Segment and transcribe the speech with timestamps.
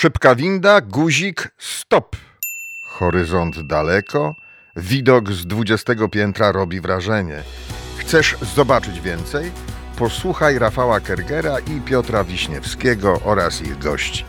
[0.00, 2.16] Szybka winda, guzik, stop.
[2.82, 4.34] Horyzont daleko,
[4.76, 7.42] widok z 20 piętra robi wrażenie.
[7.98, 9.50] Chcesz zobaczyć więcej?
[9.98, 14.24] Posłuchaj Rafała Kergera i Piotra Wiśniewskiego oraz ich gości.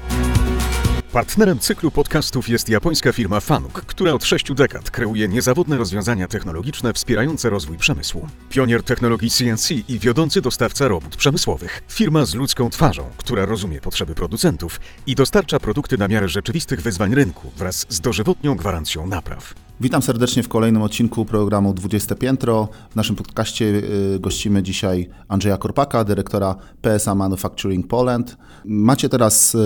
[1.13, 6.93] Partnerem cyklu podcastów jest japońska firma Fanuc, która od sześciu dekad kreuje niezawodne rozwiązania technologiczne
[6.93, 8.27] wspierające rozwój przemysłu.
[8.49, 11.83] Pionier technologii CNC i wiodący dostawca robót przemysłowych.
[11.87, 17.15] Firma z ludzką twarzą, która rozumie potrzeby producentów i dostarcza produkty na miarę rzeczywistych wyzwań
[17.15, 19.53] rynku wraz z dożywotnią gwarancją napraw.
[19.81, 22.67] Witam serdecznie w kolejnym odcinku programu 20 Piętro.
[22.89, 28.37] W naszym podcaście y, gościmy dzisiaj Andrzeja Korpaka, dyrektora PSA Manufacturing Poland.
[28.65, 29.57] Macie teraz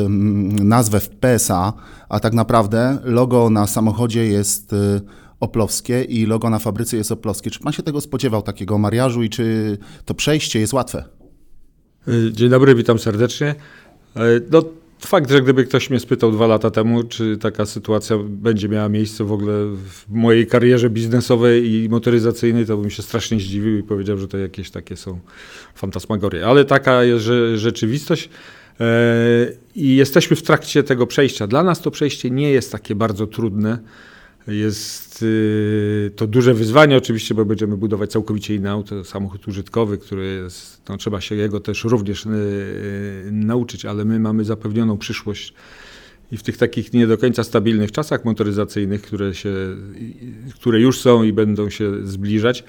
[0.61, 1.73] nazwę w PSA,
[2.09, 5.01] a tak naprawdę logo na samochodzie jest y,
[5.39, 7.51] oplowskie i logo na fabryce jest oplowskie.
[7.51, 11.03] Czy pan się tego spodziewał, takiego mariażu i czy to przejście jest łatwe?
[12.31, 13.55] Dzień dobry, witam serdecznie.
[14.51, 14.63] No,
[15.05, 19.23] Fakt, że gdyby ktoś mnie spytał dwa lata temu, czy taka sytuacja będzie miała miejsce
[19.23, 24.17] w ogóle w mojej karierze biznesowej i motoryzacyjnej, to bym się strasznie zdziwił i powiedział,
[24.17, 25.19] że to jakieś takie są
[25.75, 26.45] fantasmagorie.
[26.45, 28.29] Ale taka jest rzeczywistość.
[28.79, 28.85] E,
[29.75, 31.47] I jesteśmy w trakcie tego przejścia.
[31.47, 33.79] Dla nas to przejście nie jest takie bardzo trudne.
[34.47, 40.25] Jest y, to duże wyzwanie oczywiście, bo będziemy budować całkowicie inny auto, samochód użytkowy, który
[40.43, 45.53] jest, no, trzeba się jego też również y, y, nauczyć, ale my mamy zapewnioną przyszłość
[46.31, 49.53] i w tych takich nie do końca stabilnych czasach motoryzacyjnych, które, się,
[50.55, 52.63] które już są i będą się zbliżać,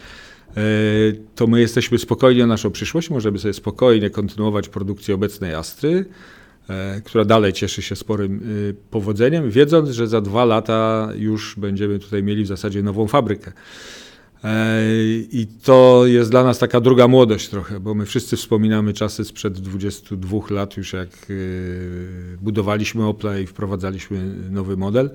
[1.34, 6.06] to my jesteśmy spokojni o naszą przyszłość, możemy sobie spokojnie kontynuować produkcję obecnej Astry, E,
[7.04, 12.22] która dalej cieszy się sporym y, powodzeniem, wiedząc, że za dwa lata już będziemy tutaj
[12.22, 13.52] mieli w zasadzie nową fabrykę.
[14.44, 14.82] E,
[15.32, 19.58] I to jest dla nas taka druga młodość trochę, bo my wszyscy wspominamy czasy sprzed
[19.58, 21.08] 22 lat, już jak
[22.40, 25.10] budowaliśmy Opla i wprowadzaliśmy nowy model.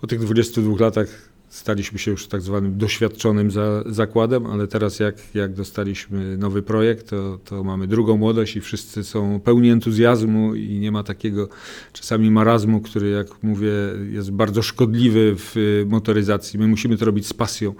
[0.00, 5.14] Po tych 22 latach staliśmy się już tak zwanym doświadczonym za, zakładem, ale teraz jak,
[5.34, 10.78] jak dostaliśmy nowy projekt, to, to mamy drugą młodość i wszyscy są pełni entuzjazmu i
[10.78, 11.48] nie ma takiego
[11.92, 13.72] czasami marazmu, który jak mówię
[14.10, 16.58] jest bardzo szkodliwy w motoryzacji.
[16.58, 17.74] My musimy to robić z pasją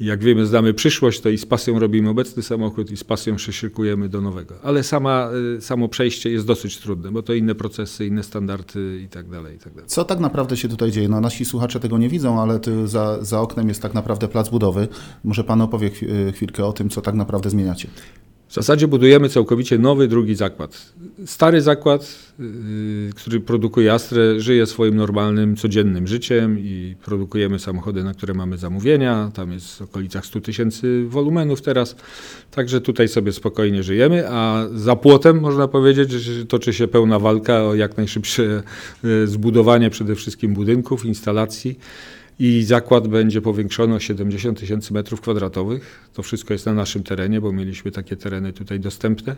[0.00, 4.08] jak wiemy, znamy przyszłość, to i z pasją robimy obecny samochód i z pasją szyszykujemy
[4.08, 4.54] do nowego.
[4.62, 9.08] Ale sama, y, samo przejście jest dosyć trudne, bo to inne procesy, inne standardy i
[9.08, 9.56] tak dalej.
[9.56, 9.88] I tak dalej.
[9.88, 11.08] Co tak naprawdę się tutaj dzieje?
[11.08, 14.88] No, nasi słuchacze tego nie widzą, ale za, za oknem jest tak naprawdę plac budowy.
[15.24, 17.88] Może Pan opowie y, chwilkę o tym, co tak naprawdę zmieniacie.
[18.50, 20.92] W zasadzie budujemy całkowicie nowy, drugi zakład.
[21.26, 22.46] Stary zakład, yy,
[23.16, 29.30] który produkuje Astrę, żyje swoim normalnym, codziennym życiem i produkujemy samochody, na które mamy zamówienia.
[29.34, 31.96] Tam jest w okolicach 100 tysięcy wolumenów teraz.
[32.50, 37.62] Także tutaj sobie spokojnie żyjemy, a za płotem można powiedzieć, że toczy się pełna walka
[37.64, 38.62] o jak najszybsze
[39.04, 41.78] yy, zbudowanie przede wszystkim budynków, instalacji
[42.40, 46.08] i zakład będzie powiększony o 70 tysięcy metrów kwadratowych.
[46.14, 49.36] To wszystko jest na naszym terenie, bo mieliśmy takie tereny tutaj dostępne.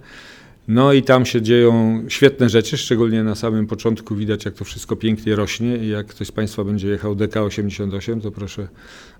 [0.69, 4.97] No i tam się dzieją świetne rzeczy, szczególnie na samym początku widać, jak to wszystko
[4.97, 8.69] pięknie rośnie i jak ktoś z Państwa będzie jechał DK88, to proszę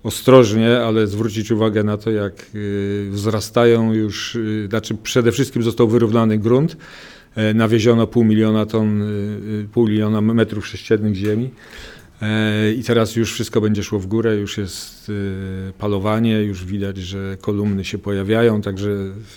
[0.03, 5.87] ostrożnie, ale zwrócić uwagę na to, jak y, wzrastają już, y, znaczy przede wszystkim został
[5.87, 6.77] wyrównany grunt,
[7.35, 11.49] e, nawieziono pół miliona ton, y, pół miliona metrów sześciennych ziemi.
[12.23, 15.11] E, I teraz już wszystko będzie szło w górę, już jest
[15.69, 18.89] e, palowanie, już widać, że kolumny się pojawiają, także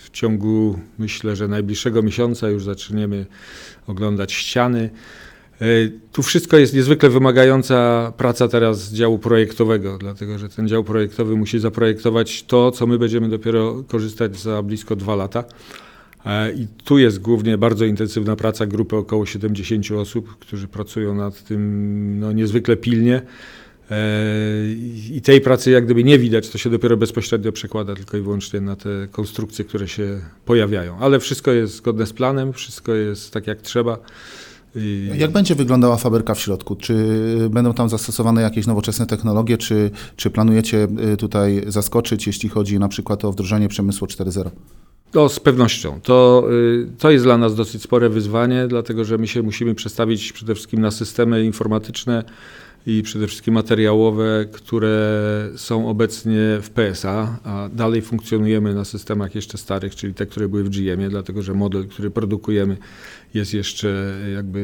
[0.02, 3.26] w ciągu myślę, że najbliższego miesiąca już zaczniemy
[3.86, 4.90] oglądać ściany.
[5.60, 5.66] E,
[6.12, 11.58] tu wszystko jest niezwykle wymagająca praca teraz działu projektowego, dlatego że ten dział projektowy musi
[11.58, 15.44] zaprojektować to, co my będziemy dopiero korzystać za blisko dwa lata.
[16.26, 21.44] E, I tu jest głównie bardzo intensywna praca grupy około 70 osób, którzy pracują nad
[21.44, 23.22] tym no, niezwykle pilnie.
[23.90, 23.96] E,
[25.12, 28.60] I tej pracy jak gdyby nie widać, to się dopiero bezpośrednio przekłada tylko i wyłącznie
[28.60, 30.98] na te konstrukcje, które się pojawiają.
[30.98, 33.98] Ale wszystko jest zgodne z planem, wszystko jest tak jak trzeba.
[34.76, 35.10] I...
[35.16, 36.76] Jak będzie wyglądała fabryka w środku?
[36.76, 36.94] Czy
[37.50, 42.88] będą tam zastosowane jakieś nowoczesne technologie, czy, czy planujecie y, tutaj zaskoczyć, jeśli chodzi na
[42.88, 44.50] przykład o wdrożenie przemysłu 4.0?
[45.14, 46.00] No, z pewnością.
[46.02, 50.32] To, y, to jest dla nas dosyć spore wyzwanie, dlatego że my się musimy przestawić
[50.32, 52.24] przede wszystkim na systemy informatyczne
[52.86, 59.58] i przede wszystkim materiałowe, które są obecnie w PSA, a dalej funkcjonujemy na systemach jeszcze
[59.58, 62.76] starych, czyli te, które były w GM-ie, dlatego że model, który produkujemy
[63.34, 64.58] jest jeszcze jakby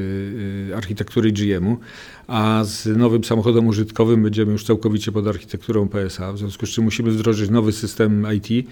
[0.70, 1.78] y, architektury GM-u,
[2.26, 6.84] a z nowym samochodem użytkowym będziemy już całkowicie pod architekturą PSA, w związku z czym
[6.84, 8.68] musimy wdrożyć nowy system IT,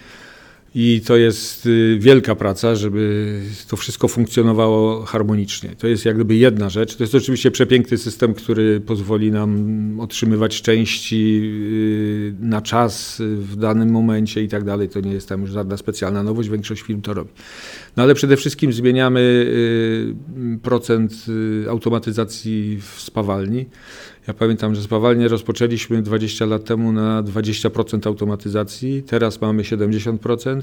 [0.74, 3.32] I to jest y, wielka praca, żeby
[3.68, 5.70] to wszystko funkcjonowało harmonicznie.
[5.78, 6.96] To jest jak gdyby jedna rzecz.
[6.96, 13.56] To jest oczywiście przepiękny system, który pozwoli nam otrzymywać części y, na czas y, w
[13.56, 14.88] danym momencie i tak dalej.
[14.88, 17.30] To nie jest tam już żadna specjalna nowość, większość firm to robi.
[17.96, 19.20] No ale przede wszystkim zmieniamy
[20.62, 21.26] procent
[21.68, 23.66] automatyzacji w spawalni.
[24.30, 30.60] Ja pamiętam, że spawalnię rozpoczęliśmy 20 lat temu na 20% automatyzacji, teraz mamy 70%,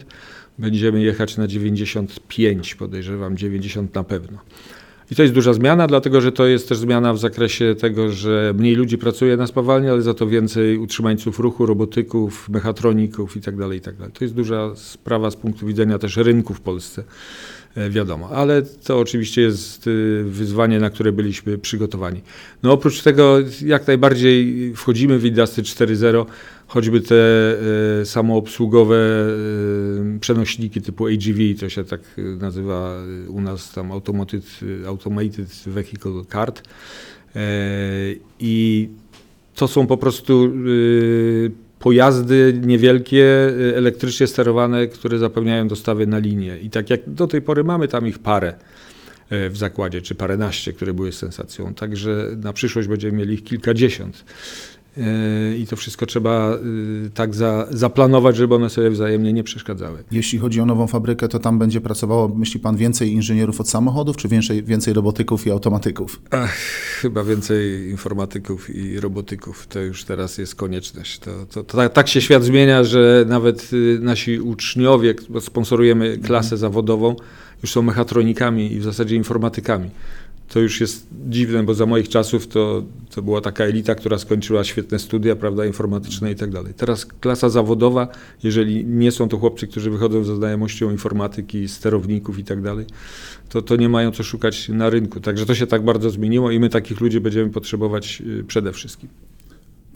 [0.60, 4.38] będziemy jechać na 95, podejrzewam 90 na pewno.
[5.12, 8.54] I to jest duża zmiana, dlatego że to jest też zmiana w zakresie tego, że
[8.58, 13.64] mniej ludzi pracuje na spawalni, ale za to więcej utrzymańców ruchu, robotyków, mechatroników itd.
[13.64, 14.04] Tak itd.
[14.04, 17.04] Tak to jest duża sprawa z punktu widzenia też rynku w Polsce.
[17.78, 18.30] E, wiadomo.
[18.30, 22.22] Ale to oczywiście jest y, wyzwanie, na które byliśmy przygotowani.
[22.64, 26.26] No oprócz tego jak najbardziej wchodzimy w Industry 4.0,
[26.68, 27.16] choćby te
[28.02, 32.02] e, samoobsługowe e, przenośniki typu AGV, to się tak
[32.40, 34.46] nazywa u nas tam Automated,
[34.88, 36.64] automated Vehicle Card.
[38.40, 38.90] I
[39.56, 46.58] to są po prostu y, pojazdy niewielkie, y, elektrycznie sterowane, które zapewniają dostawy na linię.
[46.58, 48.54] I tak jak do tej pory mamy tam ich parę
[49.32, 51.74] y, w zakładzie, czy paręnaście, które były sensacją.
[51.74, 54.26] Także na przyszłość będziemy mieli ich kilkadziesiąt.
[55.58, 56.56] I to wszystko trzeba
[57.06, 60.04] y, tak za, zaplanować, żeby one sobie wzajemnie nie przeszkadzały.
[60.12, 64.18] Jeśli chodzi o nową fabrykę, to tam będzie pracowało, myśli pan, więcej inżynierów od samochodów,
[64.18, 66.22] czy więcej, więcej robotyków i automatyków?
[66.32, 66.56] Ach,
[67.02, 69.68] chyba więcej informatyków i robotyków.
[69.68, 71.20] To już teraz jest konieczność.
[71.20, 76.18] To, to, to tak, tak się świat zmienia, że nawet y, nasi uczniowie, bo sponsorujemy
[76.18, 76.60] klasę mhm.
[76.60, 77.16] zawodową,
[77.64, 79.90] już są mechatronikami i w zasadzie informatykami
[80.48, 82.84] to już jest dziwne, bo za moich czasów to,
[83.16, 86.74] to była taka elita, która skończyła świetne studia, prawda, informatyczne i tak dalej.
[86.74, 88.08] Teraz klasa zawodowa,
[88.44, 92.86] jeżeli nie są to chłopcy, którzy wychodzą ze znajomością informatyki, sterowników i tak dalej,
[93.50, 95.20] to, to nie mają co szukać na rynku.
[95.20, 99.10] Także to się tak bardzo zmieniło i my takich ludzi będziemy potrzebować y, przede wszystkim.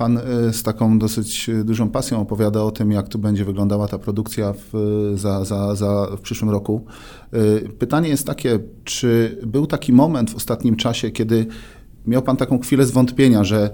[0.02, 3.88] Pan y, z taką dosyć y, dużą pasją opowiada o tym, jak tu będzie wyglądała
[3.88, 4.74] ta produkcja w,
[5.16, 6.86] za, za, za, w przyszłym roku.
[7.80, 11.46] Pytanie jest takie, czy był taki moment w ostatnim czasie, kiedy
[12.08, 13.70] miał Pan taką chwilę zwątpienia, że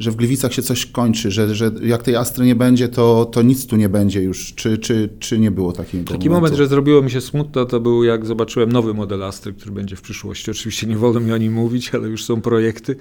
[0.00, 3.42] że w Gliwicach się coś kończy, że, że jak tej Astry nie będzie, to, to
[3.42, 4.54] nic tu nie będzie już.
[4.54, 6.30] Czy, czy, czy nie było takiego Taki momentu?
[6.30, 9.96] moment, że zrobiło mi się smutno, to był jak zobaczyłem nowy model Astry, który będzie
[9.96, 10.50] w przyszłości.
[10.50, 12.92] Oczywiście nie wolno mi o nim mówić, ale już są projekty.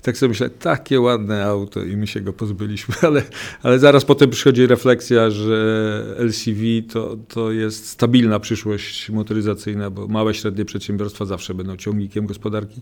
[0.00, 3.22] I tak sobie myślę, takie ładne auto i my się go pozbyliśmy, ale,
[3.62, 6.60] ale zaraz potem przychodzi refleksja, że LCV
[6.92, 12.80] to, to jest stabilna przyszłość motoryzacyjna, bo małe, średnie przedsiębiorstwa zawsze będą ciągnikiem gospodarki.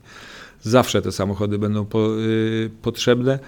[0.64, 3.38] Zawsze te samochody będą po, y, potrzebne.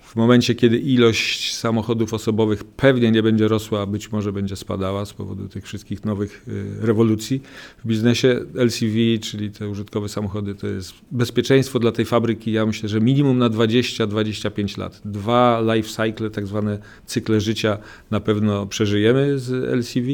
[0.00, 5.04] W momencie, kiedy ilość samochodów osobowych pewnie nie będzie rosła, a być może będzie spadała
[5.04, 7.42] z powodu tych wszystkich nowych y, rewolucji
[7.84, 12.52] w biznesie, LCV, czyli te użytkowe samochody, to jest bezpieczeństwo dla tej fabryki.
[12.52, 15.00] Ja myślę, że minimum na 20-25 lat.
[15.04, 17.78] Dwa life cycle, tak zwane cykle życia
[18.10, 20.08] na pewno przeżyjemy z LCV,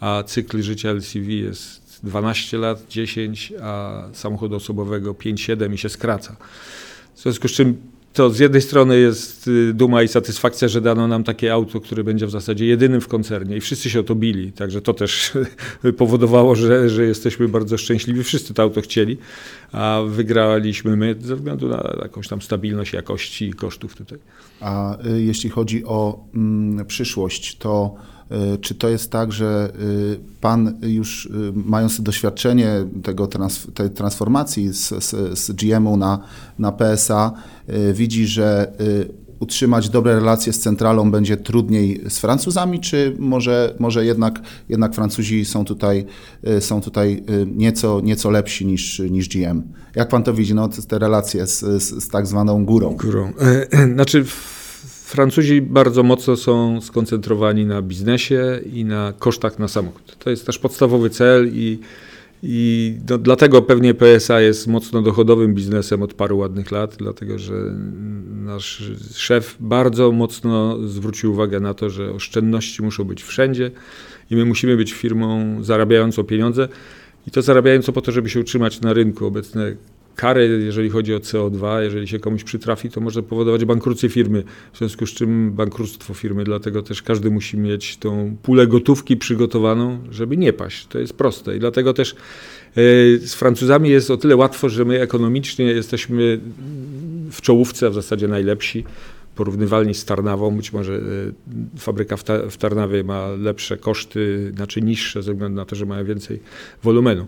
[0.00, 6.36] a cykl życia LCV jest 12 lat, 10, a samochodu osobowego 5-7 i się skraca.
[7.14, 7.76] W związku z czym
[8.16, 12.04] to z jednej strony jest y, duma i satysfakcja, że dano nam takie auto, które
[12.04, 15.32] będzie w zasadzie jedynym w koncernie i wszyscy się o to bili, także to też
[15.98, 18.24] powodowało, że, że jesteśmy bardzo szczęśliwi.
[18.24, 19.18] Wszyscy to auto chcieli,
[19.72, 24.18] a wygraliśmy my ze względu na jakąś tam stabilność jakości i kosztów tutaj.
[24.60, 27.94] A y, jeśli chodzi o mm, przyszłość, to
[28.60, 29.78] czy to jest tak, że e,
[30.40, 32.70] pan już e, mając doświadczenie
[33.02, 36.18] tego trans, tej transformacji z, z, z GM-u na,
[36.58, 37.32] na PSA,
[37.94, 38.72] widzi, że
[39.40, 45.44] utrzymać dobre relacje z centralą będzie trudniej z Francuzami, czy może, może jednak, jednak Francuzi
[45.44, 46.06] są tutaj,
[46.60, 47.24] są tutaj
[47.56, 49.62] nieco, nieco lepsi niż, niż GM?
[49.94, 52.96] Jak pan to widzi, no, te relacje z, z, z tak zwaną górą?
[52.96, 53.32] Górą.
[53.94, 54.24] Znaczy
[55.06, 60.16] Francuzi bardzo mocno są skoncentrowani na biznesie i na kosztach na samochód.
[60.18, 61.78] To jest też podstawowy cel i,
[62.42, 67.54] i no, dlatego pewnie PSA jest mocno dochodowym biznesem od paru ładnych lat, dlatego że
[68.44, 73.70] nasz szef bardzo mocno zwrócił uwagę na to, że oszczędności muszą być wszędzie
[74.30, 76.68] i my musimy być firmą zarabiającą pieniądze
[77.26, 79.26] i to zarabiającą po to, żeby się utrzymać na rynku.
[79.26, 79.76] Obecne
[80.16, 84.42] kary, jeżeli chodzi o CO2, jeżeli się komuś przytrafi, to może powodować bankructwie firmy,
[84.72, 89.98] w związku z czym bankructwo firmy, dlatego też każdy musi mieć tą pulę gotówki przygotowaną,
[90.10, 90.86] żeby nie paść.
[90.86, 92.16] To jest proste i dlatego też e,
[93.18, 96.40] z Francuzami jest o tyle łatwo, że my ekonomicznie jesteśmy
[97.30, 98.84] w czołówce, a w zasadzie najlepsi
[99.36, 100.56] porównywalni z Tarnawą.
[100.56, 101.00] Być może e,
[101.78, 105.86] fabryka w, ta, w Tarnawie ma lepsze koszty, znaczy niższe, ze względu na to, że
[105.86, 106.40] mają więcej
[106.82, 107.26] wolumenu.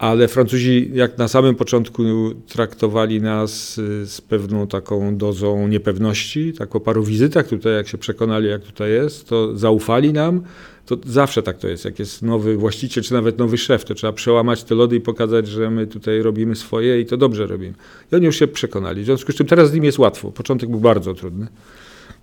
[0.00, 2.02] Ale Francuzi, jak na samym początku
[2.48, 7.98] traktowali nas y, z pewną taką dozą niepewności, tak po paru wizytach tutaj, jak się
[7.98, 10.42] przekonali, jak tutaj jest, to zaufali nam.
[10.86, 11.84] To zawsze tak to jest.
[11.84, 15.48] Jak jest nowy właściciel, czy nawet nowy szef, to trzeba przełamać te lody i pokazać,
[15.48, 17.74] że my tutaj robimy swoje i to dobrze robimy.
[18.12, 19.02] I oni już się przekonali.
[19.02, 20.32] W związku z czym teraz z nim jest łatwo.
[20.32, 21.46] Początek był bardzo trudny.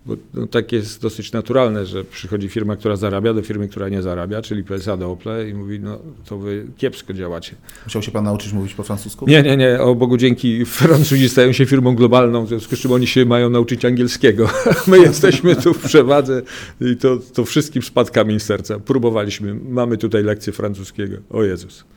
[0.07, 4.01] Bo no, tak jest dosyć naturalne, że przychodzi firma, która zarabia do firmy, która nie
[4.01, 7.55] zarabia, czyli PSA do Ople i mówi, no to wy kiepsko działacie.
[7.85, 9.25] Musiał się pan nauczyć mówić po francusku?
[9.27, 9.81] Nie, nie, nie.
[9.81, 13.49] O Bogu dzięki Francuzi stają się firmą globalną, w związku z czym oni się mają
[13.49, 14.49] nauczyć angielskiego.
[14.87, 16.41] My jesteśmy tu w przewadze
[16.81, 18.79] i to, to wszystkim spadkami z serca.
[18.79, 19.53] Próbowaliśmy.
[19.53, 21.17] Mamy tutaj lekcję francuskiego.
[21.29, 21.83] O Jezus.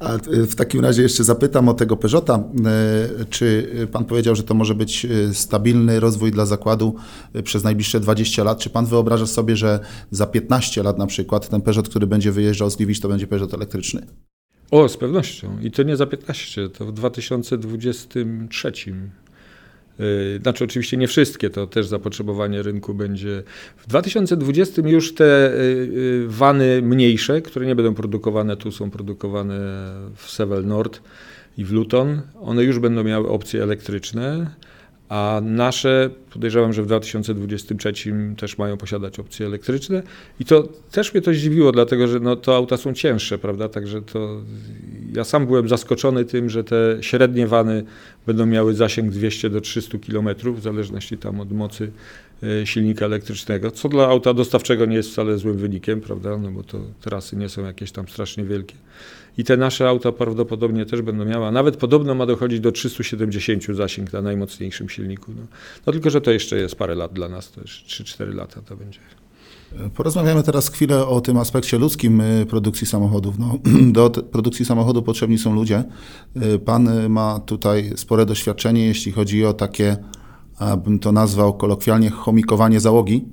[0.00, 2.34] A w takim razie jeszcze zapytam o tego Peugeota.
[2.34, 6.94] E, czy pan powiedział, że to może być e, stabilny rozwój dla zakładu
[7.32, 8.58] e, przez najbliższe 20 lat?
[8.58, 9.80] Czy pan wyobraża sobie, że
[10.10, 13.54] za 15 lat na przykład ten Peugeot, który będzie wyjeżdżał z Gliwic, to będzie Peugeot
[13.54, 14.06] elektryczny?
[14.70, 15.58] O, z pewnością.
[15.62, 18.72] I to nie za 15, to w 2023.
[20.42, 23.42] Znaczy, oczywiście nie wszystkie, to też zapotrzebowanie rynku będzie.
[23.76, 25.52] W 2020 już te
[26.26, 29.58] wany mniejsze, które nie będą produkowane tu, są produkowane
[30.16, 31.00] w Sevel Nord
[31.58, 32.22] i w Luton.
[32.40, 34.50] One już będą miały opcje elektryczne.
[35.08, 37.92] A nasze podejrzewam, że w 2023
[38.36, 40.02] też mają posiadać opcje elektryczne.
[40.40, 43.68] I to też mnie to zdziwiło, dlatego że no, to auta są cięższe, prawda?
[43.68, 44.42] Także to
[45.14, 47.84] ja sam byłem zaskoczony tym, że te średnie wany
[48.26, 51.90] będą miały zasięg 200 do 300 km, w zależności tam od mocy
[52.42, 56.38] e, silnika elektrycznego, co dla auta dostawczego nie jest wcale złym wynikiem, prawda?
[56.38, 58.74] No bo to trasy nie są jakieś tam strasznie wielkie.
[59.38, 63.64] I te nasze auta prawdopodobnie też będą miały, a nawet podobno ma dochodzić do 370
[63.76, 65.32] zasięg na najmocniejszym silniku.
[65.36, 65.42] No,
[65.86, 69.00] no tylko, że to jeszcze jest parę lat dla nas, już 3-4 lata to będzie.
[69.94, 73.38] Porozmawiamy teraz chwilę o tym aspekcie ludzkim y, produkcji samochodów.
[73.38, 73.58] No,
[73.92, 75.84] do produkcji samochodu potrzebni są ludzie.
[76.54, 79.96] Y, pan ma tutaj spore doświadczenie, jeśli chodzi o takie,
[80.84, 83.24] bym to nazwał kolokwialnie, chomikowanie załogi.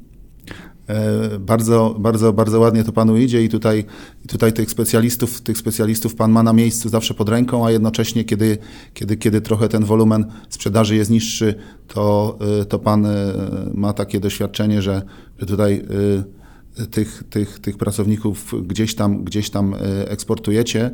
[0.91, 3.85] E, bardzo, bardzo, bardzo ładnie to panu idzie i tutaj,
[4.27, 8.57] tutaj tych specjalistów, tych specjalistów pan ma na miejscu zawsze pod ręką, a jednocześnie kiedy,
[8.93, 11.55] kiedy, kiedy trochę ten wolumen sprzedaży jest niższy,
[11.87, 13.33] to, e, to pan e,
[13.73, 15.01] ma takie doświadczenie, że,
[15.39, 15.85] że tutaj
[16.91, 19.75] tych, tych, tych pracowników gdzieś tam, gdzieś tam
[20.07, 20.91] eksportujecie,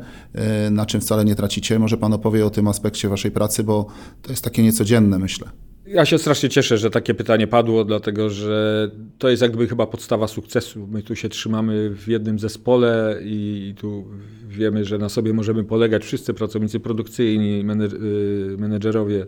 [0.70, 1.78] na czym wcale nie tracicie.
[1.78, 3.86] Może pan opowie o tym aspekcie waszej pracy, bo
[4.22, 5.48] to jest takie niecodzienne, myślę.
[5.90, 10.28] Ja się strasznie cieszę, że takie pytanie padło, dlatego że to jest jakby chyba podstawa
[10.28, 10.86] sukcesu.
[10.86, 14.04] My tu się trzymamy w jednym zespole i tu
[14.48, 19.26] wiemy, że na sobie możemy polegać wszyscy pracownicy produkcyjni, y, menedżerowie.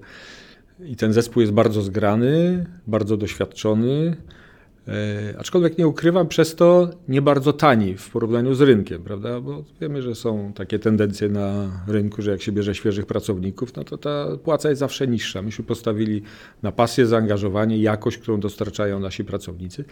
[0.85, 4.17] I ten zespół jest bardzo zgrany, bardzo doświadczony.
[4.91, 9.41] E, aczkolwiek nie ukrywam, przez to nie bardzo tani w porównaniu z rynkiem, prawda?
[9.41, 13.85] Bo wiemy, że są takie tendencje na rynku, że jak się bierze świeżych pracowników, no
[13.85, 15.43] to ta płaca jest zawsze niższa.
[15.43, 16.23] Myśmy postawili
[16.63, 19.85] na pasję, zaangażowanie, jakość, którą dostarczają nasi pracownicy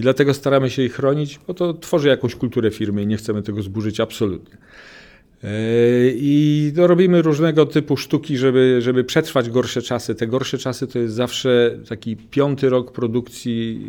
[0.00, 3.42] i dlatego staramy się ich chronić, bo to tworzy jakąś kulturę firmy i nie chcemy
[3.42, 4.58] tego zburzyć absolutnie.
[6.14, 10.14] I no, robimy różnego typu sztuki, żeby, żeby przetrwać gorsze czasy.
[10.14, 13.86] Te gorsze czasy to jest zawsze taki piąty rok produkcji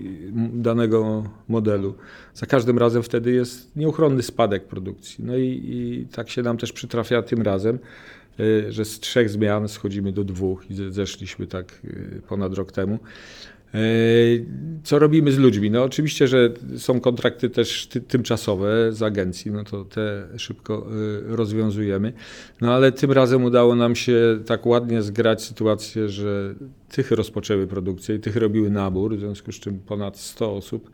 [0.53, 1.95] danego modelu.
[2.33, 5.25] Za każdym razem wtedy jest nieuchronny spadek produkcji.
[5.25, 7.79] No i, i tak się nam też przytrafia tym razem,
[8.39, 12.99] e, że z trzech zmian schodzimy do dwóch i zeszliśmy tak e, ponad rok temu.
[13.73, 13.79] E,
[14.83, 15.71] co robimy z ludźmi?
[15.71, 20.87] No oczywiście, że są kontrakty też ty, tymczasowe z agencji, no to te szybko
[21.29, 22.13] e, rozwiązujemy.
[22.61, 26.55] No ale tym razem udało nam się tak ładnie zgrać sytuację, że
[26.89, 30.91] tych rozpoczęły produkcję i tych robiły nabór, w związku z czym ponad 100 osób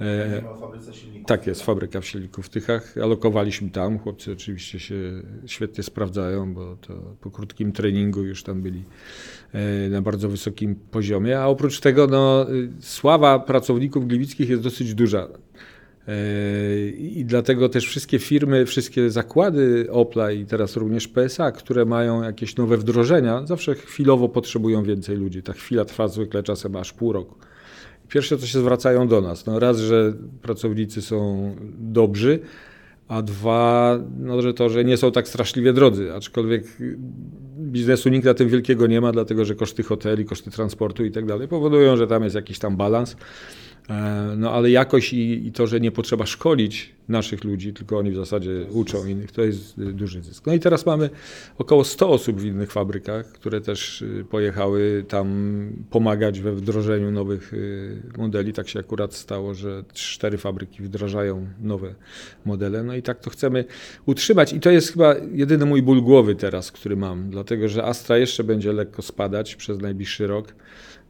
[0.00, 0.42] E,
[1.26, 2.94] tak jest, fabryka w silników w Tychach.
[3.02, 3.98] Alokowaliśmy tam.
[3.98, 4.94] Chłopcy oczywiście się
[5.46, 8.82] świetnie sprawdzają, bo to po krótkim treningu już tam byli
[9.52, 11.40] e, na bardzo wysokim poziomie.
[11.40, 12.46] A oprócz tego no,
[12.80, 15.28] sława pracowników gliwickich jest dosyć duża.
[16.08, 22.22] E, I dlatego też wszystkie firmy, wszystkie zakłady Opla i teraz również PSA, które mają
[22.22, 25.42] jakieś nowe wdrożenia, zawsze chwilowo potrzebują więcej ludzi.
[25.42, 27.34] Ta chwila trwa zwykle czasem aż pół roku.
[28.12, 29.46] Pierwsze to się zwracają do nas.
[29.46, 32.38] No raz, że pracownicy są dobrzy,
[33.08, 36.64] a dwa, no, że to, że nie są tak straszliwie drodzy, aczkolwiek
[37.58, 41.26] biznesu nikt na tym wielkiego nie ma, dlatego że koszty hoteli, koszty transportu i tak
[41.26, 43.16] dalej powodują, że tam jest jakiś tam balans.
[43.90, 48.10] E, no ale jakość i, i, to, że nie potrzeba szkolić naszych ludzi, tylko oni
[48.10, 50.46] w zasadzie uczą innych, to jest y, duży zysk.
[50.46, 51.10] No i teraz mamy
[51.58, 55.26] około 100 osób w innych fabrykach, które też y, pojechały tam
[55.90, 58.52] pomagać we wdrożeniu nowych y, modeli.
[58.52, 61.94] Tak się akurat stało, że cztery fabryki wdrażają nowe
[62.44, 62.82] modele.
[62.82, 63.64] No i tak to chcemy
[64.06, 64.52] utrzymać.
[64.52, 68.44] I to jest chyba jedyny mój ból głowy teraz, który mam, dlatego że Astra jeszcze
[68.44, 70.54] będzie lekko spadać przez najbliższy rok.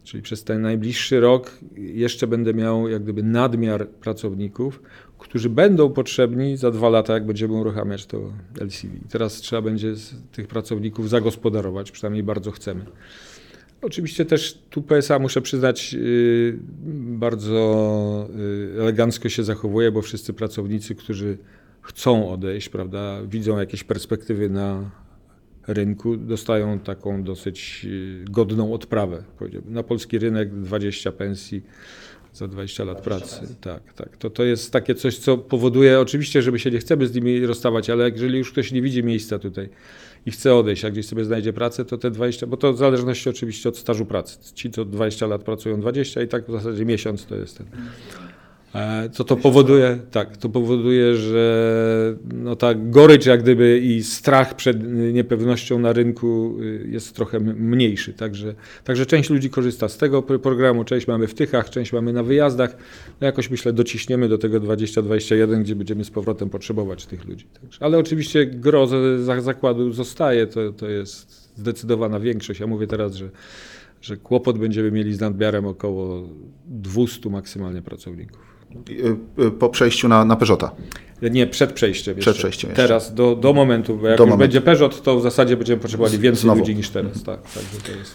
[0.05, 4.83] Czyli przez ten najbliższy rok jeszcze będę miał jak gdyby nadmiar pracowników,
[5.19, 8.95] którzy będą potrzebni za dwa lata, jak będziemy uruchamiać to LCV.
[9.11, 9.95] Teraz trzeba będzie
[10.33, 12.85] tych pracowników zagospodarować, przynajmniej bardzo chcemy.
[13.83, 16.59] Oczywiście też tu PSA, muszę przyznać, yy,
[16.97, 18.29] bardzo
[18.75, 21.39] yy, elegancko się zachowuje, bo wszyscy pracownicy, którzy
[21.81, 24.91] chcą odejść, prawda, widzą jakieś perspektywy na
[25.69, 29.25] rynku dostają taką dosyć y, godną odprawę.
[29.65, 31.63] Na polski rynek 20 pensji
[32.33, 33.39] za 20 lat 20 pracy.
[33.41, 33.57] Pensji.
[33.61, 34.17] Tak, tak.
[34.17, 37.91] To, to jest takie coś, co powoduje oczywiście, żeby się nie chcemy z nimi rozstawać,
[37.91, 39.69] ale jeżeli już ktoś nie widzi miejsca tutaj
[40.27, 43.29] i chce odejść, a gdzieś sobie znajdzie pracę, to te 20, bo to w zależności
[43.29, 44.55] oczywiście od stażu pracy.
[44.55, 47.67] Ci, co 20 lat pracują 20 i tak w zasadzie miesiąc to jest ten.
[48.75, 49.99] E, co to powoduje?
[50.11, 56.57] Tak, to powoduje, że no ta gorycz jak gdyby i strach przed niepewnością na rynku
[56.61, 58.13] y, jest trochę mniejszy.
[58.13, 62.23] Także, także część ludzi korzysta z tego programu, część mamy w Tychach, część mamy na
[62.23, 62.77] wyjazdach.
[63.21, 67.47] No jakoś myślę dociśniemy do tego 2021, gdzie będziemy z powrotem potrzebować tych ludzi.
[67.61, 68.87] Także, ale oczywiście gro
[69.41, 72.61] zakładu zostaje, to, to jest zdecydowana większość.
[72.61, 73.31] Ja mówię teraz, że
[74.03, 76.29] że kłopot będziemy mieli z nadmiarem około
[76.67, 78.52] 200 maksymalnie pracowników.
[78.91, 80.71] Y, y, po przejściu na, na Peugeota.
[81.23, 82.17] Nie, przed przejściem.
[82.17, 82.83] Przed przejściem jeszcze.
[82.83, 84.39] Teraz, do, do momentu, bo jak do już momentu.
[84.39, 86.59] będzie Peugeot, to w zasadzie będziemy potrzebowali więcej Znowu.
[86.59, 87.23] ludzi niż teraz.
[87.23, 88.15] Tak, także to jest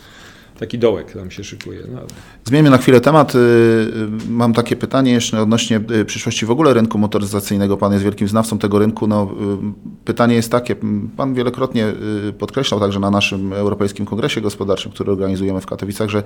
[0.59, 1.79] taki dołek nam się szykuje.
[1.91, 1.99] No.
[2.45, 3.35] Zmieńmy na chwilę temat.
[3.35, 3.39] Y,
[4.29, 7.77] mam takie pytanie jeszcze odnośnie przyszłości w ogóle rynku motoryzacyjnego.
[7.77, 9.07] Pan jest wielkim znawcą tego rynku.
[9.07, 9.35] No,
[10.05, 10.75] pytanie jest takie,
[11.17, 11.93] pan wielokrotnie
[12.39, 16.23] podkreślał także na naszym Europejskim Kongresie Gospodarczym, który organizujemy w Katowicach, że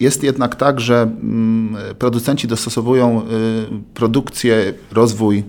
[0.00, 3.24] jest jednak tak, że mm, producenci dostosowują y,
[3.94, 5.44] produkcję, rozwój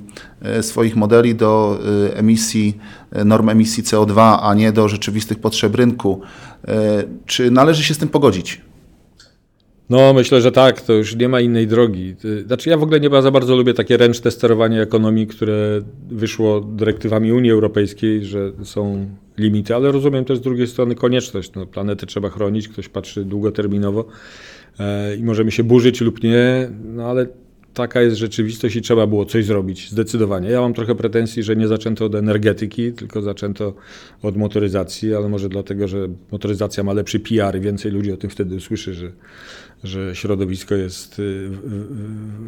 [0.59, 2.77] y, swoich modeli do y, emisji,
[3.25, 6.21] norm emisji CO2, a nie do rzeczywistych potrzeb rynku.
[7.25, 8.61] Czy należy się z tym pogodzić?
[9.89, 12.15] No, myślę, że tak, to już nie ma innej drogi.
[12.45, 17.31] Znaczy, ja w ogóle nie za bardzo lubię takie ręczne sterowanie ekonomii, które wyszło dyrektywami
[17.31, 19.07] Unii Europejskiej, że są
[19.37, 21.51] limity, ale rozumiem też z drugiej strony konieczność.
[21.55, 24.05] No, planety trzeba chronić, ktoś patrzy długoterminowo
[24.79, 27.27] e, i możemy się burzyć lub nie, no ale
[27.77, 30.49] taka jest rzeczywistość i trzeba było coś zrobić, zdecydowanie.
[30.49, 33.73] Ja mam trochę pretensji, że nie zaczęto od energetyki, tylko zaczęto
[34.21, 38.29] od motoryzacji, ale może dlatego, że motoryzacja ma lepszy PR i więcej ludzi o tym
[38.29, 39.11] wtedy usłyszy, że,
[39.83, 41.49] że środowisko jest y,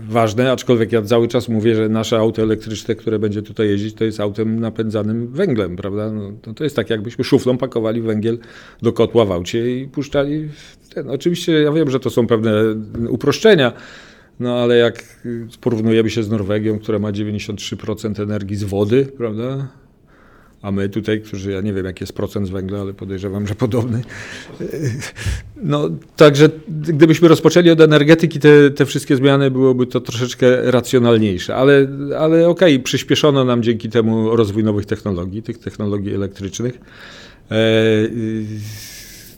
[0.09, 4.03] ważne, aczkolwiek ja cały czas mówię, że nasze auto elektryczne, które będzie tutaj jeździć, to
[4.03, 6.11] jest autem napędzanym węglem, prawda?
[6.11, 8.37] No, to, to jest tak, jakbyśmy szuflą pakowali węgiel
[8.81, 10.49] do kotła w aucie i puszczali
[10.93, 11.09] ten.
[11.09, 12.51] Oczywiście ja wiem, że to są pewne
[13.09, 13.73] uproszczenia,
[14.39, 15.19] no ale jak
[15.61, 19.67] porównujemy się z Norwegią, która ma 93% energii z wody, prawda?
[20.61, 23.55] A my tutaj, którzy ja nie wiem, jaki jest procent z węgla, ale podejrzewam, że
[23.55, 24.01] podobny.
[25.63, 31.87] No, także gdybyśmy rozpoczęli od energetyki, te, te wszystkie zmiany byłoby to troszeczkę racjonalniejsze, ale,
[32.19, 36.79] ale okej, okay, przyspieszono nam dzięki temu rozwój nowych technologii, tych technologii elektrycznych.
[37.51, 37.55] E,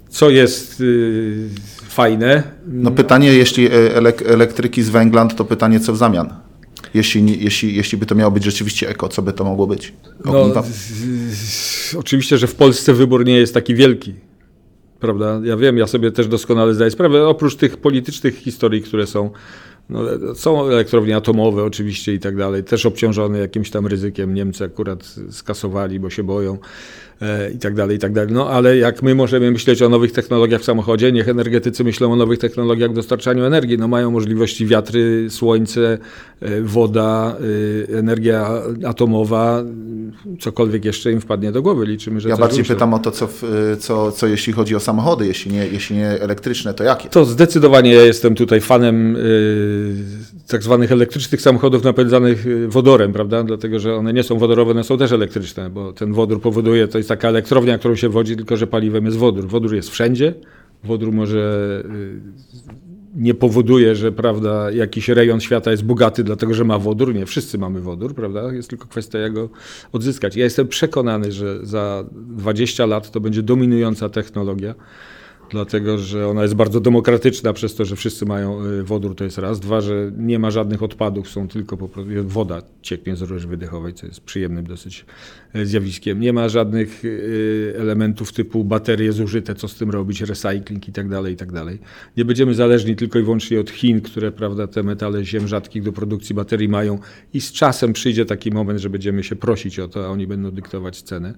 [0.10, 1.50] co jest y,
[1.92, 2.44] fajne.
[2.68, 6.34] No pytanie, jeśli e, elektryki z węgla, to pytanie, co w zamian?
[6.94, 9.94] Jeśli, jeśli, jeśli by to miało być rzeczywiście eko, co by to mogło być?
[10.26, 10.54] No,
[11.98, 14.14] oczywiście, że w Polsce wybór nie jest taki wielki.
[15.00, 15.42] Prawda?
[15.44, 19.30] Ja wiem, ja sobie też doskonale zdaję sprawę, oprócz tych politycznych historii, które są,
[19.90, 20.02] no,
[20.36, 24.34] są elektrownie atomowe oczywiście i tak dalej, też obciążone jakimś tam ryzykiem.
[24.34, 26.58] Niemcy akurat skasowali, bo się boją.
[27.22, 28.34] E, i tak dalej, i tak dalej.
[28.34, 32.16] No ale jak my możemy myśleć o nowych technologiach w samochodzie, niech energetycy myślą o
[32.16, 33.78] nowych technologiach w dostarczaniu energii.
[33.78, 35.98] No mają możliwości wiatry, słońce,
[36.42, 37.38] e, woda,
[37.94, 38.50] e, energia
[38.88, 39.64] atomowa,
[40.40, 41.86] cokolwiek jeszcze im wpadnie do głowy.
[41.86, 43.28] Liczymy, że Ja bardziej pytam o to, co,
[43.80, 47.10] co, co jeśli chodzi o samochody, jeśli nie, jeśli nie elektryczne, to jakie?
[47.10, 49.18] To zdecydowanie ja jestem tutaj fanem
[50.52, 53.44] tak zwanych elektrycznych samochodów napędzanych wodorem, prawda?
[53.44, 56.98] Dlatego, że one nie są wodorowe, one są też elektryczne, bo ten wodór powoduje, to
[56.98, 59.48] jest taka elektrownia, którą się wodzi, tylko że paliwem jest wodór.
[59.48, 60.34] Wodór jest wszędzie.
[60.84, 62.52] Wodór może y,
[63.16, 67.16] nie powoduje, że prawda, jakiś rejon świata jest bogaty, dlatego że ma wodór.
[67.16, 68.54] Nie, wszyscy mamy wodór, prawda?
[68.54, 69.50] Jest tylko kwestia, jak go
[69.92, 70.36] odzyskać.
[70.36, 74.76] Ja jestem przekonany, że za 20 lat to będzie dominująca technologia.
[75.52, 79.38] Dlatego że ona jest bardzo demokratyczna przez to, że wszyscy mają y, wodór, to jest
[79.38, 79.60] raz.
[79.60, 83.94] Dwa, że nie ma żadnych odpadów, są tylko po prostu woda cieknie z rurze wydechowej,
[83.94, 85.06] co jest przyjemnym dosyć
[85.56, 86.20] y, zjawiskiem.
[86.20, 91.10] Nie ma żadnych y, elementów typu baterie zużyte, co z tym robić, recycling i tak
[91.10, 91.80] dalej, i tak dalej.
[92.18, 95.92] Nie będziemy zależni tylko i wyłącznie od Chin, które prawda, te metale ziem rzadkich do
[95.92, 97.00] produkcji baterii mają
[97.34, 100.52] i z czasem przyjdzie taki moment, że będziemy się prosić o to, a oni będą
[100.52, 101.34] dyktować cenę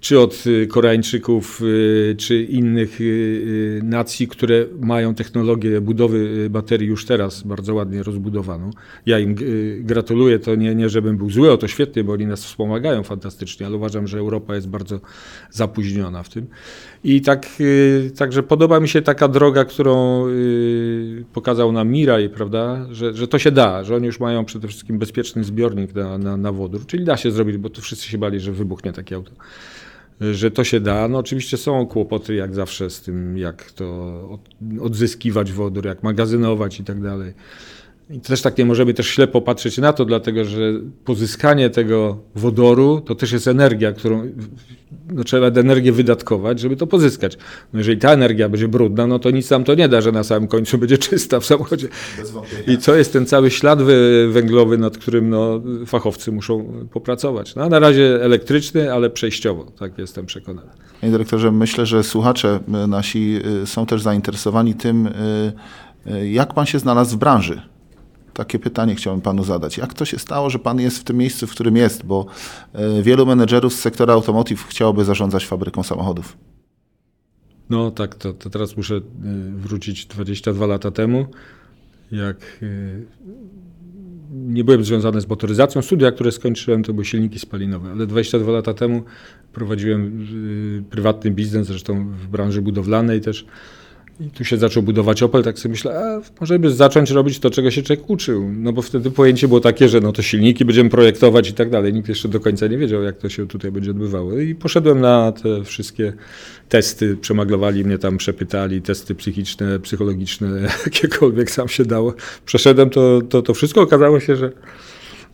[0.00, 7.04] czy od y, Koreańczyków, y, czy innych y, nacji, które mają technologię budowy baterii już
[7.04, 8.70] teraz bardzo ładnie rozbudowaną.
[9.06, 9.34] Ja im
[9.80, 13.66] gratuluję, to nie, nie żebym był zły, o to świetnie, bo oni nas wspomagają fantastycznie,
[13.66, 15.00] ale uważam, że Europa jest bardzo
[15.50, 16.46] zapóźniona w tym.
[17.04, 17.46] I tak,
[18.18, 20.26] także podoba mi się taka droga, którą
[21.32, 24.98] pokazał nam Miraj, prawda, że, że to się da, że oni już mają przede wszystkim
[24.98, 28.40] bezpieczny zbiornik na, na, na wodór, czyli da się zrobić, bo tu wszyscy się bali,
[28.40, 29.32] że wybuchnie takie auto
[30.20, 31.08] że to się da.
[31.08, 34.38] No oczywiście są kłopoty jak zawsze z tym, jak to
[34.80, 37.34] odzyskiwać wodór, jak magazynować i tak dalej.
[38.10, 40.58] I też tak nie możemy też ślepo patrzeć na to, dlatego że
[41.04, 44.32] pozyskanie tego wodoru to też jest energia, którą
[45.12, 47.36] no, trzeba energię wydatkować, żeby to pozyskać.
[47.72, 50.24] No, jeżeli ta energia będzie brudna, no to nic nam to nie da, że na
[50.24, 51.88] samym końcu będzie czysta w samochodzie.
[52.66, 53.78] I to jest ten cały ślad
[54.28, 57.54] węglowy, nad którym no, fachowcy muszą popracować.
[57.54, 60.68] No, na razie elektryczny, ale przejściowo, tak jestem przekonany.
[61.00, 65.08] Panie dyrektorze, myślę, że słuchacze e, nasi e, są też zainteresowani tym,
[66.06, 67.62] e, jak pan się znalazł w branży
[68.36, 69.78] takie pytanie chciałbym panu zadać.
[69.78, 72.06] Jak to się stało, że pan jest w tym miejscu, w którym jest?
[72.06, 72.26] Bo
[72.72, 76.36] e, wielu menedżerów z sektora automotive chciałoby zarządzać fabryką samochodów.
[77.70, 79.00] No tak, to, to teraz muszę e,
[79.56, 81.26] wrócić 22 lata temu,
[82.12, 82.66] jak e,
[84.32, 85.82] nie byłem związany z motoryzacją.
[85.82, 89.02] Studia, które skończyłem, to były silniki spalinowe, ale 22 lata temu
[89.52, 90.26] prowadziłem
[90.90, 93.46] prywatny biznes, zresztą w branży budowlanej też.
[94.20, 97.50] I tu się zaczął budować Opel, tak sobie myślę, a może by zacząć robić to,
[97.50, 98.50] czego się człowiek uczył.
[98.56, 101.92] No bo wtedy pojęcie było takie, że no to silniki będziemy projektować i tak dalej.
[101.92, 104.38] Nikt jeszcze do końca nie wiedział, jak to się tutaj będzie odbywało.
[104.38, 106.12] I poszedłem na te wszystkie
[106.68, 110.48] testy, przemaglowali mnie tam, przepytali, testy psychiczne, psychologiczne,
[110.86, 112.14] jakiekolwiek sam się dało.
[112.46, 113.80] Przeszedłem to, to, to wszystko.
[113.80, 114.52] Okazało się, że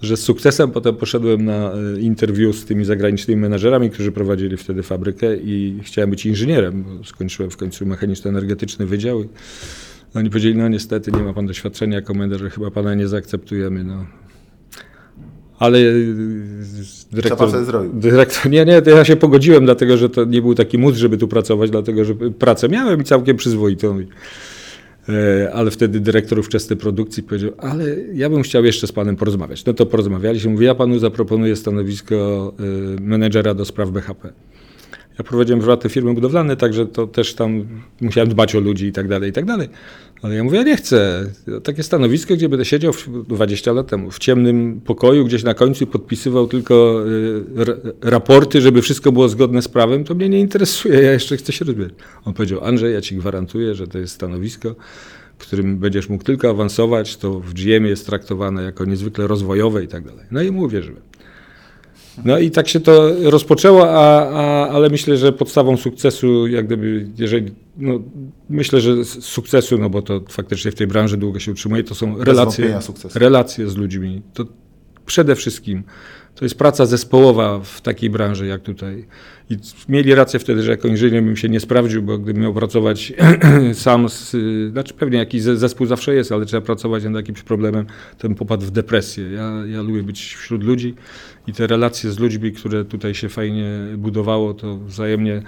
[0.03, 4.83] że z sukcesem potem poszedłem na e, interwiu z tymi zagranicznymi menedżerami, którzy prowadzili wtedy
[4.83, 9.23] fabrykę i chciałem być inżynierem, bo skończyłem w końcu mechaniczno-energetyczny wydział.
[9.23, 9.29] I
[10.15, 13.85] oni powiedzieli, no niestety nie ma pan doświadczenia jako menedżer, chyba pana nie zaakceptujemy.
[13.85, 14.07] No.
[15.59, 15.83] Ale e,
[17.13, 17.51] dyrektor,
[17.95, 21.29] dyrektor, nie, nie, ja się pogodziłem, dlatego że to nie był taki mód, żeby tu
[21.29, 23.99] pracować, dlatego że pracę miałem i całkiem przyzwoitą.
[25.09, 27.85] E, ale wtedy dyrektor ówczesnej produkcji powiedział, ale
[28.15, 29.65] ja bym chciał jeszcze z panem porozmawiać.
[29.65, 30.51] No to porozmawialiśmy.
[30.51, 32.15] Mówi, ja panu zaproponuję stanowisko
[32.99, 34.33] e, menedżera do spraw BHP.
[35.19, 37.65] Ja prowadziłem prywatne firmy budowlane, także to też tam
[38.01, 39.69] musiałem dbać o ludzi i tak dalej, i tak dalej.
[40.23, 41.31] Ale ja mówię, ja nie chcę.
[41.63, 42.93] Takie stanowisko, gdzie będę siedział
[43.29, 49.13] 20 lat temu w ciemnym pokoju, gdzieś na końcu podpisywał tylko y, raporty, żeby wszystko
[49.13, 51.93] było zgodne z prawem, to mnie nie interesuje, ja jeszcze chcę się rozwijać.
[52.25, 54.75] On powiedział, Andrzej, ja ci gwarantuję, że to jest stanowisko,
[55.43, 60.05] którym będziesz mógł tylko awansować, to w GM jest traktowane jako niezwykle rozwojowe i tak
[60.05, 60.27] dalej.
[60.31, 61.03] No i mu uwierzyłem.
[62.25, 67.09] No i tak się to rozpoczęło, a, a, ale myślę, że podstawą sukcesu, jak gdyby,
[67.19, 68.01] jeżeli, no,
[68.51, 72.25] myślę, że sukcesu, no bo to faktycznie w tej branży długo się utrzymuje, to są
[72.25, 72.79] relacje,
[73.15, 74.23] relacje z ludźmi.
[74.35, 74.45] To
[75.07, 75.83] przede wszystkim
[76.35, 79.05] to jest praca zespołowa w takiej branży jak tutaj.
[79.51, 79.57] I
[79.89, 83.13] mieli rację wtedy, że jako inżynier bym się nie sprawdził, bo gdybym miał pracować
[83.75, 84.37] sam, z,
[84.73, 87.87] znaczy pewnie jakiś zespół zawsze jest, ale trzeba pracować nad jakimś problemem,
[88.19, 89.31] to bym popadł w depresję.
[89.31, 90.95] Ja, ja lubię być wśród ludzi
[91.47, 95.43] i te relacje z ludźmi, które tutaj się fajnie budowało, to wzajemnie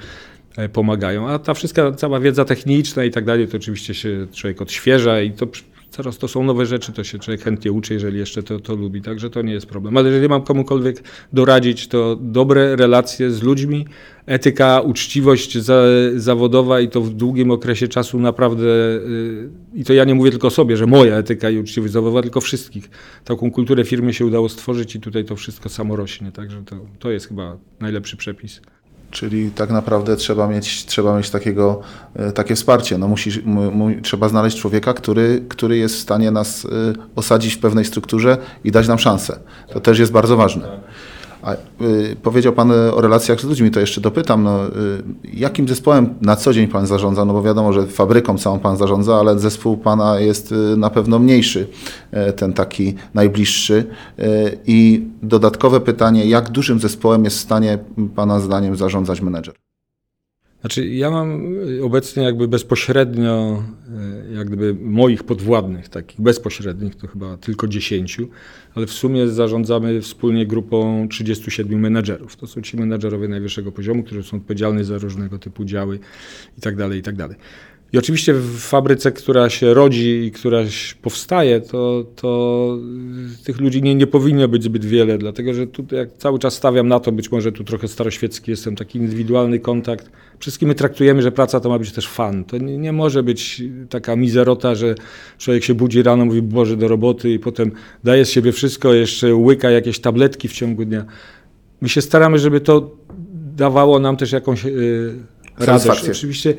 [0.56, 1.28] e, pomagają.
[1.28, 5.32] A ta wszystka, cała wiedza techniczna i tak dalej, to oczywiście się człowiek odświeża i
[5.32, 5.46] to
[5.96, 9.02] Coraz to są nowe rzeczy, to się człowiek chętnie uczy, jeżeli jeszcze to, to lubi,
[9.02, 9.96] także to nie jest problem.
[9.96, 11.02] Ale jeżeli mam komukolwiek
[11.32, 13.86] doradzić, to dobre relacje z ludźmi,
[14.26, 15.82] etyka, uczciwość za,
[16.16, 20.50] zawodowa i to w długim okresie czasu naprawdę, yy, i to ja nie mówię tylko
[20.50, 22.90] sobie, że moja etyka i uczciwość zawodowa, tylko wszystkich.
[23.24, 27.10] Taką kulturę firmy się udało stworzyć i tutaj to wszystko samo rośnie, także to, to
[27.10, 28.60] jest chyba najlepszy przepis.
[29.14, 31.80] Czyli tak naprawdę trzeba mieć, trzeba mieć takiego,
[32.16, 32.98] e, takie wsparcie.
[32.98, 36.68] No musi, mu, trzeba znaleźć człowieka, który, który jest w stanie nas e,
[37.16, 39.38] osadzić w pewnej strukturze i dać nam szansę.
[39.72, 40.80] To też jest bardzo ważne.
[41.44, 41.52] A,
[41.84, 44.70] y, powiedział Pan o relacjach z ludźmi, to jeszcze dopytam, no, y,
[45.34, 47.24] jakim zespołem na co dzień Pan zarządza?
[47.24, 51.18] No bo wiadomo, że fabryką całą Pan zarządza, ale zespół Pana jest y, na pewno
[51.18, 51.66] mniejszy,
[52.28, 53.84] y, ten taki najbliższy.
[54.18, 57.78] Y, I dodatkowe pytanie, jak dużym zespołem jest w stanie
[58.16, 59.63] Pana zdaniem zarządzać menedżer?
[60.64, 63.62] Znaczy, ja mam obecnie jakby bezpośrednio,
[64.30, 68.20] e, jak gdyby moich podwładnych, takich bezpośrednich, to chyba tylko 10,
[68.74, 72.36] ale w sumie zarządzamy wspólnie grupą 37 menedżerów.
[72.36, 75.98] To są ci menedżerowie najwyższego poziomu, którzy są odpowiedzialni za różnego typu działy
[76.58, 77.02] i tak dalej,
[77.94, 80.58] i oczywiście w fabryce, która się rodzi i która
[81.02, 82.78] powstaje, to, to
[83.44, 86.88] tych ludzi nie, nie powinno być zbyt wiele, dlatego że tutaj jak cały czas stawiam
[86.88, 90.10] na to, być może tu trochę staroświecki jestem, taki indywidualny kontakt.
[90.38, 92.44] Wszystkim my traktujemy, że praca to ma być też fan.
[92.44, 94.94] To nie, nie może być taka mizerota, że
[95.38, 97.72] człowiek się budzi rano, mówi Boże do roboty i potem
[98.04, 101.04] daje z siebie wszystko, jeszcze łyka jakieś tabletki w ciągu dnia.
[101.80, 102.90] My się staramy, żeby to
[103.56, 105.14] dawało nam też jakąś yy,
[105.58, 106.08] radość.
[106.08, 106.54] Oczywiście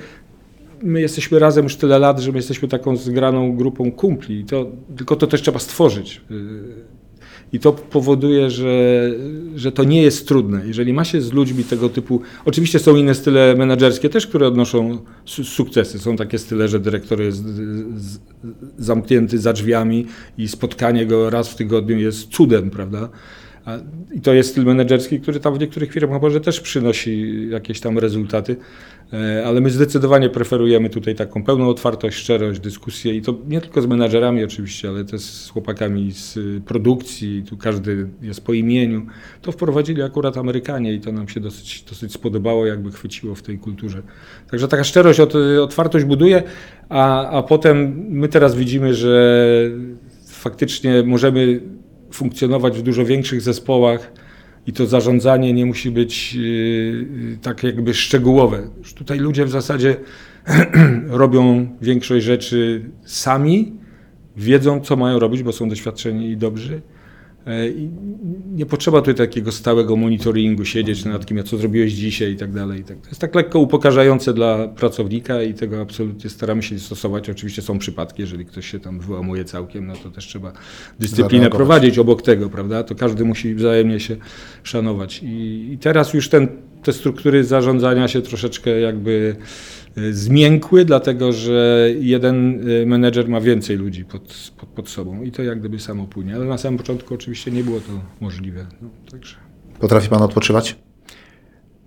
[0.86, 4.46] my jesteśmy razem już tyle lat, że my jesteśmy taką zgraną grupą kumpli.
[4.46, 6.22] To, tylko to też trzeba stworzyć.
[6.32, 6.36] Y,
[7.54, 9.12] I to powoduje, że,
[9.56, 10.62] że to nie jest trudne.
[10.68, 12.22] Jeżeli ma się z ludźmi tego typu.
[12.46, 16.00] Oczywiście są inne style menedżerskie też, które odnoszą sukcesy.
[16.00, 17.44] Są takie style, że dyrektor jest
[18.78, 20.06] zamknięty za drzwiami
[20.38, 23.10] i spotkanie go raz w tygodniu jest cudem, prawda?
[24.14, 28.00] I to jest styl menedżerski, który tam w niektórych firmach może też przynosi jakieś tam
[28.00, 28.56] rezultaty,
[29.14, 33.82] e, ale my zdecydowanie preferujemy tutaj taką pełną otwartość, szczerość, dyskusję i to nie tylko
[33.82, 39.06] z menedżerami oczywiście, ale też z chłopakami z produkcji, tu każdy jest po imieniu.
[39.42, 43.58] To wprowadzili akurat Amerykanie i to nam się dosyć, dosyć spodobało, jakby chwyciło w tej
[43.58, 44.02] kulturze.
[44.52, 45.20] Także taka szczerość,
[45.62, 46.44] otwartość buduje,
[46.90, 49.46] a, a potem my teraz widzimy, że
[50.28, 51.62] faktycznie możemy
[52.12, 54.12] funkcjonować w dużo większych zespołach
[54.68, 58.70] i to zarządzanie nie musi być yy, tak jakby szczegółowe.
[58.78, 59.96] Już tutaj ludzie w zasadzie
[61.08, 63.74] robią większość rzeczy sami,
[64.38, 66.82] wiedzą co mają robić, bo są doświadczeni i dobrzy
[67.76, 67.90] I
[68.52, 72.84] nie potrzeba tutaj takiego stałego monitoringu, siedzieć nad kim, co zrobiłeś dzisiaj i tak dalej.
[72.84, 72.98] Tak.
[72.98, 77.30] To jest tak lekko upokarzające dla pracownika i tego absolutnie staramy się stosować.
[77.30, 80.54] Oczywiście są przypadki, jeżeli ktoś się tam wyłamuje całkiem, no to też trzeba
[81.00, 82.84] dyscyplinę prowadzić obok tego, prawda?
[82.84, 84.16] To każdy musi wzajemnie się
[84.64, 85.24] szanować.
[85.24, 86.48] I, i teraz już ten,
[86.84, 89.36] te struktury zarządzania się troszeczkę jakby
[90.12, 95.44] zmiękły, dlatego że jeden y, menedżer ma więcej ludzi pod, pod, pod, sobą i to
[95.44, 96.36] jak gdyby samo płynie.
[96.36, 98.66] Ale na samym początku oczywiście nie było to możliwe.
[98.82, 99.36] No, także.
[99.80, 100.76] Potrafi Pan odpoczywać?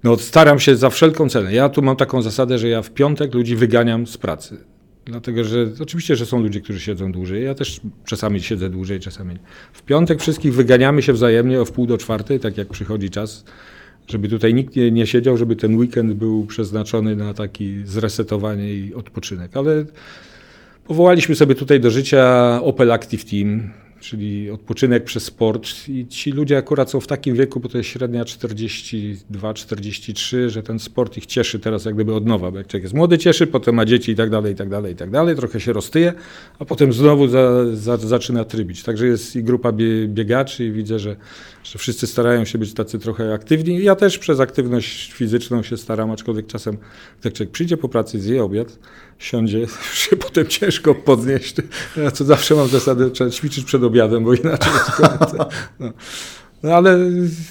[0.04, 1.52] No, staram się za wszelką cenę.
[1.52, 4.56] Ja tu mam taką zasadę, że ja w piątek ludzi wyganiam z pracy.
[5.04, 7.44] Dlatego, że oczywiście, że są ludzie, którzy siedzą dłużej.
[7.44, 9.40] Ja też czasami siedzę dłużej, czasami nie.
[9.72, 13.44] W piątek wszystkich wyganiamy się wzajemnie o wpół do czwartej, tak jak przychodzi czas
[14.08, 18.94] żeby tutaj nikt nie, nie siedział, żeby ten weekend był przeznaczony na taki zresetowanie i
[18.94, 19.56] odpoczynek.
[19.56, 19.84] Ale
[20.86, 25.68] powołaliśmy sobie tutaj do życia Opel Active Team, czyli odpoczynek przez sport.
[25.88, 30.78] I ci ludzie akurat są w takim wieku, bo to jest średnia 42-43, że ten
[30.78, 32.50] sport ich cieszy teraz jak gdyby od nowa.
[32.50, 34.92] Bo jak człowiek jest młody, cieszy, potem ma dzieci i tak dalej, i tak dalej,
[34.92, 35.36] i tak dalej.
[35.36, 36.12] Trochę się roztyje,
[36.58, 38.82] a potem znowu za, za, zaczyna trybić.
[38.82, 39.72] Także jest i grupa
[40.08, 41.16] biegaczy i widzę, że,
[41.64, 43.84] że wszyscy starają się być tacy trochę aktywni.
[43.84, 46.78] Ja też przez aktywność fizyczną się staram, aczkolwiek czasem
[47.24, 48.78] jak człowiek przyjdzie po pracy, zje obiad,
[49.18, 51.56] siądzie, się potem ciężko podnieść.
[51.96, 54.90] Ja to zawsze mam zasadę, trzeba ćwiczyć przed obiadem, bo inaczej jest
[55.80, 55.92] no.
[56.62, 56.98] no ale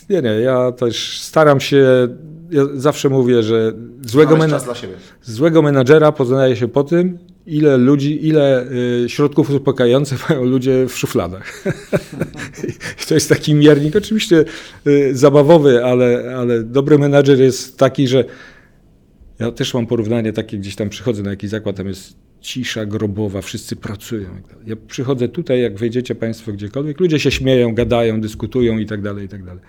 [0.10, 2.08] nie, nie, ja też staram się,
[2.52, 4.60] ja zawsze mówię, że złego, mena
[5.22, 8.66] złego menadżera poznaje się po tym, ile ludzi, ile
[9.04, 11.64] y, środków uspokajających mają ludzie w szufladach.
[13.08, 14.46] to jest taki miernik, oczywiście
[14.88, 18.26] y, zabawowy, ale, ale dobry menadżer jest taki, że
[19.40, 23.42] ja też mam porównanie takie, gdzieś tam przychodzę na jakiś zakład, tam jest cisza grobowa,
[23.42, 24.30] wszyscy pracują.
[24.66, 29.26] Ja przychodzę tutaj, jak wejdziecie Państwo gdziekolwiek, ludzie się śmieją, gadają, dyskutują i tak dalej,
[29.26, 29.62] i tak dalej.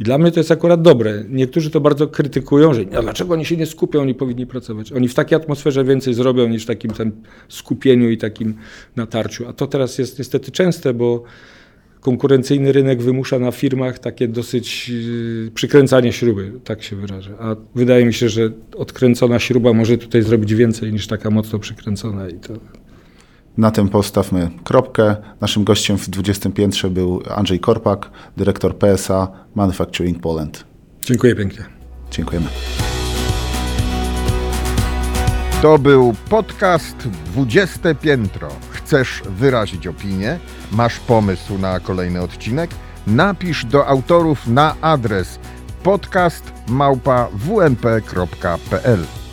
[0.00, 1.24] I dla mnie to jest akurat dobre.
[1.28, 4.92] Niektórzy to bardzo krytykują, że no, dlaczego oni się nie skupią, oni powinni pracować.
[4.92, 7.12] Oni w takiej atmosferze więcej zrobią niż w takim tam
[7.48, 8.54] skupieniu i takim
[8.96, 9.48] natarciu.
[9.48, 11.24] A to teraz jest niestety częste, bo
[12.06, 17.34] konkurencyjny rynek wymusza na firmach takie dosyć y, przykręcanie śruby, tak się wyrażę.
[17.40, 22.28] A wydaje mi się, że odkręcona śruba może tutaj zrobić więcej niż taka mocno przykręcona
[22.28, 22.54] i to
[23.58, 25.16] na tym postawmy kropkę.
[25.40, 30.64] Naszym gościem w 20 piętrze był Andrzej Korpak, dyrektor PSA Manufacturing Poland.
[31.02, 31.64] Dziękuję pięknie.
[32.10, 32.46] Dziękujemy.
[35.62, 38.48] To był podcast 20 piętro.
[38.70, 40.38] Chcesz wyrazić opinię?
[40.72, 42.70] Masz pomysł na kolejny odcinek?
[43.06, 45.38] Napisz do autorów na adres
[45.82, 49.25] podcast małpa wmp.pl